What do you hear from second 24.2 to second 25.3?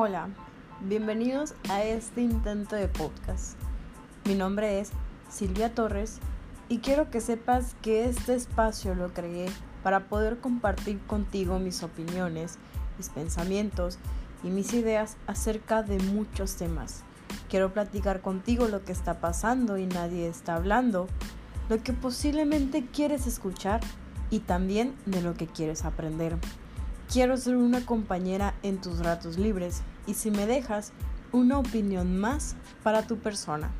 y también de